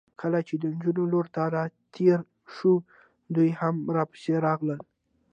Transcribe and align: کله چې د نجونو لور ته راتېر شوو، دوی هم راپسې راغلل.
کله 0.21 0.39
چې 0.47 0.55
د 0.61 0.63
نجونو 0.75 1.03
لور 1.11 1.25
ته 1.35 1.43
راتېر 1.57 2.19
شوو، 2.55 2.85
دوی 3.35 3.49
هم 3.59 3.75
راپسې 3.97 4.33
راغلل. 4.45 4.79